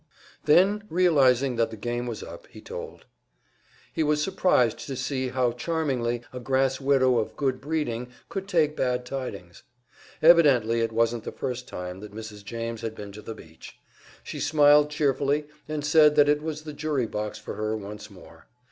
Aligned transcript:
Then, 0.45 0.83
realizing 0.89 1.57
that 1.57 1.69
the 1.69 1.77
game 1.77 2.07
was 2.07 2.23
up, 2.23 2.47
he 2.47 2.59
told. 2.59 3.05
He 3.93 4.01
was 4.01 4.19
surprised 4.19 4.79
to 4.87 4.95
see 4.95 5.27
how 5.29 5.51
charmingly 5.51 6.23
a 6.33 6.39
grass 6.39 6.81
widow 6.81 7.19
of 7.19 7.35
"good 7.35 7.61
breeding" 7.61 8.07
could 8.27 8.47
take 8.47 8.75
bad 8.75 9.05
tidings. 9.05 9.61
Evidently 10.23 10.81
it 10.81 10.91
wasn't 10.91 11.23
the 11.23 11.31
first 11.31 11.67
time 11.67 11.99
that 11.99 12.15
Mrs. 12.15 12.43
James 12.43 12.81
had 12.81 12.95
been 12.95 13.11
to 13.11 13.21
the 13.21 13.35
beach. 13.35 13.77
She 14.23 14.39
smiled 14.39 14.89
cheerfully, 14.89 15.45
and 15.67 15.85
said 15.85 16.15
that 16.15 16.27
it 16.27 16.41
was 16.41 16.63
the 16.63 16.73
jury 16.73 17.05
box 17.05 17.37
for 17.37 17.53
her 17.53 17.77
once 17.77 18.09
more. 18.09 18.47